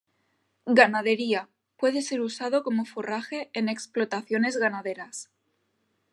[0.65, 1.47] Ganadería:
[1.77, 5.29] Puede ser usado como forraje en explotaciones ganaderas.